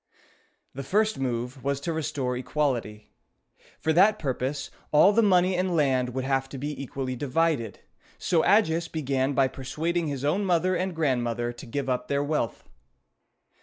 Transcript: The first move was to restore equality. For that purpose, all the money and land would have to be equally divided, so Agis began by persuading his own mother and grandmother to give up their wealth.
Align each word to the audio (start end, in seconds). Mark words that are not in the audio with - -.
The 0.73 0.81
first 0.81 1.19
move 1.19 1.63
was 1.63 1.79
to 1.81 1.93
restore 1.93 2.35
equality. 2.35 3.11
For 3.79 3.93
that 3.93 4.17
purpose, 4.17 4.71
all 4.91 5.13
the 5.13 5.21
money 5.21 5.55
and 5.55 5.75
land 5.75 6.15
would 6.15 6.23
have 6.23 6.49
to 6.49 6.57
be 6.57 6.73
equally 6.81 7.15
divided, 7.15 7.81
so 8.17 8.43
Agis 8.43 8.87
began 8.87 9.33
by 9.33 9.47
persuading 9.47 10.07
his 10.07 10.25
own 10.25 10.43
mother 10.43 10.75
and 10.75 10.95
grandmother 10.95 11.53
to 11.53 11.65
give 11.67 11.87
up 11.87 12.07
their 12.07 12.23
wealth. 12.23 12.67